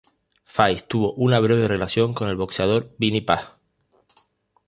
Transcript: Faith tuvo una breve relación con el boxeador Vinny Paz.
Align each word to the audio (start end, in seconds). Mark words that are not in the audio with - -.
Faith 0.53 0.87
tuvo 0.87 1.13
una 1.13 1.39
breve 1.39 1.67
relación 1.67 2.15
con 2.15 2.27
el 2.27 2.35
boxeador 2.35 2.91
Vinny 2.97 3.21
Paz. 3.21 3.53